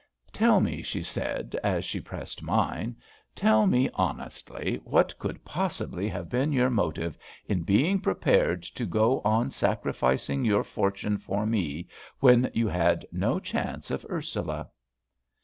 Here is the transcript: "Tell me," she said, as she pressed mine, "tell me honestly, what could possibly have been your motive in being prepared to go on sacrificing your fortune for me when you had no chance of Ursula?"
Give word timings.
"Tell 0.33 0.61
me," 0.61 0.81
she 0.81 1.03
said, 1.03 1.55
as 1.63 1.85
she 1.85 2.01
pressed 2.01 2.41
mine, 2.41 2.95
"tell 3.35 3.67
me 3.67 3.87
honestly, 3.93 4.77
what 4.83 5.15
could 5.19 5.45
possibly 5.45 6.07
have 6.09 6.27
been 6.27 6.51
your 6.51 6.71
motive 6.71 7.19
in 7.45 7.61
being 7.61 7.99
prepared 7.99 8.63
to 8.63 8.87
go 8.87 9.21
on 9.23 9.51
sacrificing 9.51 10.43
your 10.43 10.63
fortune 10.63 11.19
for 11.19 11.45
me 11.45 11.87
when 12.19 12.49
you 12.51 12.67
had 12.67 13.05
no 13.11 13.39
chance 13.39 13.91
of 13.91 14.03
Ursula?" 14.09 14.71